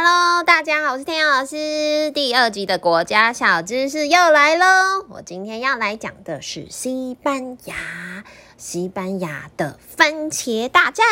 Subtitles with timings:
[0.00, 2.12] Hello，大家好，我是天佑老师。
[2.12, 4.64] 第二集的国家小知识又来喽！
[5.08, 7.74] 我今天要来讲的是西班牙，
[8.56, 11.04] 西班牙的番茄大战。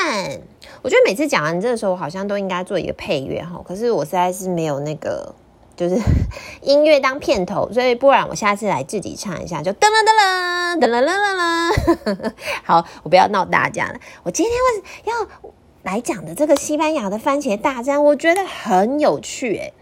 [0.82, 5.34] 我觉得每次讲完这个时候，我好像都应该做一个配乐哈，可是我实在是没有那个
[5.74, 5.96] 就是
[6.62, 12.32] 音乐当片头，所以不然我下次来自己唱一下，就噔噔噔噔噔噔噔噔。
[12.62, 13.98] 好，我不要闹大家了。
[14.22, 15.52] 我今天会要。
[15.86, 19.72] 来讲的这个西班牙的番茄大战，我觉得很有趣诶。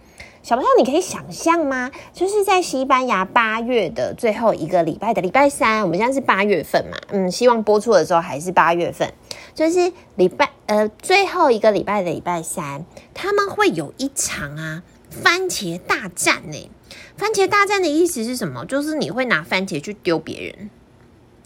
[0.43, 1.91] 小朋友，你可以想象吗？
[2.13, 9.15] 就是在西班牙八月的最后一个礼拜的礼拜三，我们现在是八月份嘛，嗯，希望播出的时候还是八月份，
[9.55, 12.85] 就是礼拜呃最后一个礼拜的礼拜三，
[13.15, 16.69] 他们会有一场啊番茄大战诶。
[17.17, 18.67] 番茄大战的意思是什么？
[18.67, 20.69] 就是你会拿番茄去丢别人，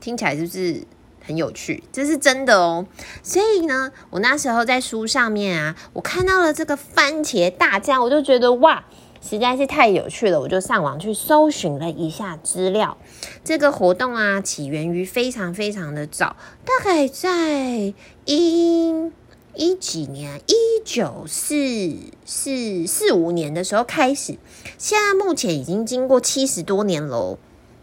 [0.00, 0.82] 听起来是不是？
[1.28, 2.87] 很有趣，这是真的哦。
[3.23, 8.86] 所以呢，我那时候在书上面啊，我看到了这个番茄大战，我就觉得哇，
[9.20, 10.41] 实在是太有趣了。
[10.41, 12.97] 我就上网去搜寻了一下资料。
[13.44, 17.92] 这个活动啊，起源于非常非常的早，大概在
[18.24, 19.11] 一
[19.55, 21.55] 一几年，一九四
[22.24, 24.39] 四四五年的时候开始。
[24.78, 27.39] 现在目前已经经过七十多年喽。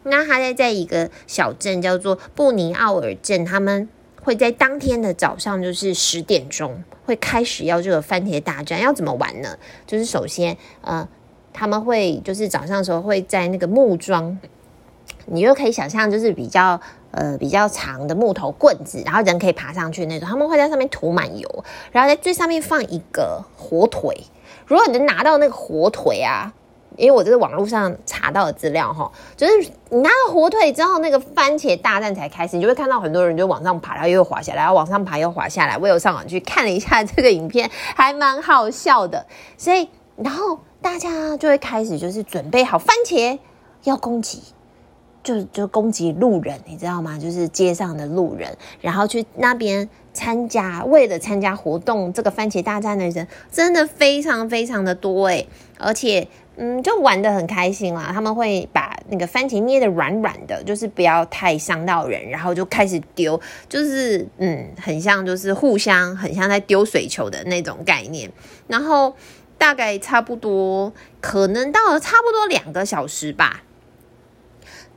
[0.08, 3.90] 那他在在一个小镇叫做布尼奥尔镇，他们
[4.22, 8.80] 会在当天的早上，就是十点钟会开始要这个番茄大战。
[8.80, 9.58] 要怎么玩呢？
[9.88, 11.08] 就是首先，呃，
[11.52, 14.38] 他们会就是早上的时候会在那个木桩，
[15.26, 20.30] 你就可以想象就是比较呃比较长的木头棍子，然后人可以爬上去那种。
[20.30, 24.24] 他们会在上面涂满油，然后在最上面放一个火腿。
[24.68, 26.54] 如果你能拿到那个火腿啊。
[26.98, 29.54] 因为我这是网络上查到的资料哈，就是
[29.90, 35.78] 你拿了火腿之后，那个番茄大战才开始，你就会看到很多人就往上爬，然后又滑下来，然后往上爬又滑下来。
[35.78, 39.26] 我有上网去看了一下这个影片，还蛮好笑的。
[39.58, 43.38] 所以，然后大家就会开始就是准备好番茄
[43.84, 44.42] 要攻击，
[45.26, 47.20] 就就攻击路人，你知道吗？
[47.20, 56.30] 就是街上的路人，然后去那边参加，为了参加活动，这个番茄大战的人真的非常非常的多诶，而且。
[56.58, 58.12] 嗯，就玩的很开心啦。
[58.14, 63.38] 他们会把那个番茄捏的软软的，就是不要太伤到人，然后就开始丢，
[63.68, 68.32] 就是嗯，很像就是互相很像在丢水球的那种概念。
[68.68, 69.14] 然后
[69.58, 73.62] 大概差不多，可能到了差不多两个小时吧，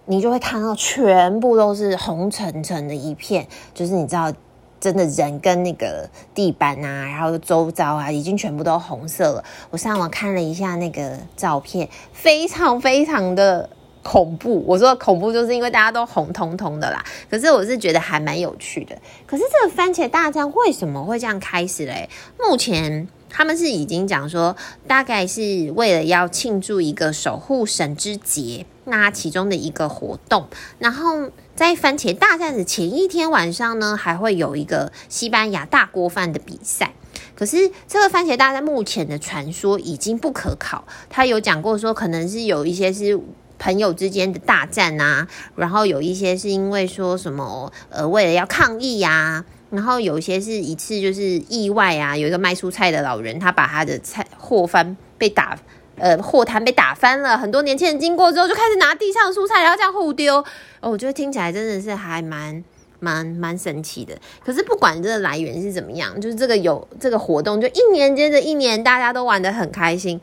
[0.09, 4.33] 你就会看到全部都是红澄澄的一片，就是你知道。
[4.81, 9.43] 真的人跟那个地板啊，然后周遭啊，已经全部都红色了。
[9.71, 13.69] 我上网看了一下那个照片，非常非常的
[14.05, 14.63] 恐怖。
[14.65, 17.05] 我说恐怖，就是因为大家都红彤彤的啦。
[17.29, 18.97] 可是我是觉得还蛮有趣的。
[19.27, 22.09] 可是这个番茄大战为什么会这样开始嘞？
[22.39, 24.55] 目前他们是已经讲说，
[24.87, 31.31] 大概是为了要庆祝一个守护神之节，那其中的一个活动，然后。
[31.59, 36.93] 在番茄大战的前一天晚上呢，还会有一个西班牙大锅饭的比赛。
[37.35, 40.85] 可是这个番茄大战目前的传说已经不可考。
[41.11, 43.19] 他有讲过说，可能是有一些是
[43.59, 45.27] 朋友之间的大战啊，
[45.57, 55.59] 然后有一些是因为说什么呃，为了要抗议呀，然后有一些是一次就是意外啊，有一个卖蔬菜的老人，他把他的菜货翻被打。
[55.99, 60.37] 呃，货摊被打翻了，很多年轻人经过之后就开始拿地上的蔬菜，然后这样互丢。
[60.81, 62.63] 哦，我觉得听起来真的是还蛮
[63.01, 64.17] 蛮蛮神奇的。
[64.45, 70.21] 可是不管这个来源是怎么样，就是这个有这个活动，就一年接着一年，大家都玩得很开心，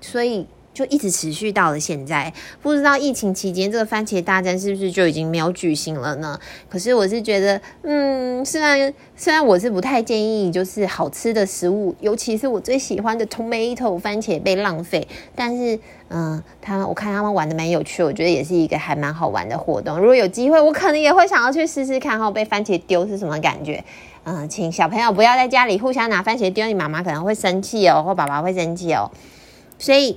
[0.00, 0.46] 所以。
[0.78, 6.38] 就一直持续到了现在，不知道疫情期间这个番茄大战是不是就已经没有举行了呢？
[6.68, 15.76] 可是我是觉得，嗯，虽然虽然我是不太建议，就是好吃的食物，尤其是我最喜欢的 tomato 番茄被浪费，但是，
[16.10, 19.98] 嗯，他我看他们玩的蛮有趣，我觉得也是一个还蛮好玩的活动。
[19.98, 23.82] 如果有机会，我可能也会想要去试试看，哈，被番茄丢是什么感觉？
[24.22, 29.10] 嗯，请小朋友不要在家里互相拿番茄丢，你妈妈可能会生气哦，或爸爸会生气哦，
[29.76, 30.16] 所以。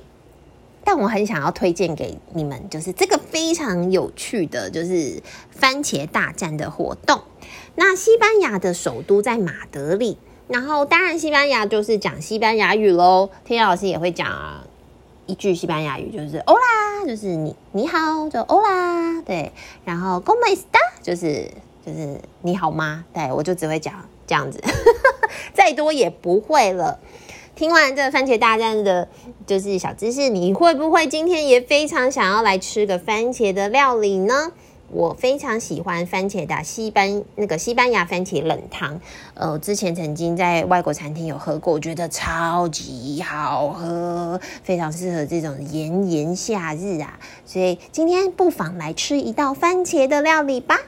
[0.84, 7.22] 但我很想要推荐给你们，就是这个非常有趣的，就是番茄大战的活动。
[7.74, 10.18] 那西班牙的首都在马德里，
[10.48, 13.30] 然后当然西班牙就是讲西班牙语喽。
[13.44, 14.64] 天老师也会讲
[15.26, 19.52] 一句西班牙语，就是欧拉，就是你你好，就欧拉，对。
[19.84, 20.78] 然后 ¿Cómo está？
[21.02, 21.50] 就是
[21.86, 23.04] 就是你好吗？
[23.14, 23.94] 对，我就只会讲
[24.26, 24.60] 这样子，
[25.54, 26.98] 再多也不会了。
[27.54, 29.06] 听完这个番茄大战的，
[29.46, 34.52] 就是小知识，你会不会今天也非常想要来吃个番茄的料理呢？
[34.90, 39.00] 我非常喜欢番茄的西班那个西班牙番茄冷汤，
[39.34, 50.78] 呃，之前曾经在外国餐厅有喝过，我觉得超级好喝，非常适合这种炎炎夏日啊，所以今天不妨来吃一道番茄的料理吧。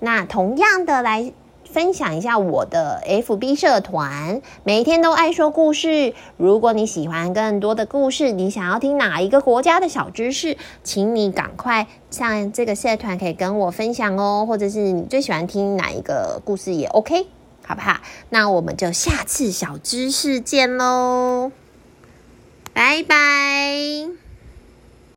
[0.00, 1.32] 那同样的来。
[1.72, 6.14] 分享一下我的 FB 社团，每天都爱说故事。
[6.36, 14.44] 如果你喜欢更多的故事，你想要听哪一个国家的小知识，请你赶快上这个社团，可以跟我分享哦。
[14.46, 17.26] 或者是你最喜欢听哪一个故事也 OK，
[17.64, 18.00] 好不好？
[18.30, 21.52] 那我们就下次小知识见喽，
[22.74, 24.29] 拜拜。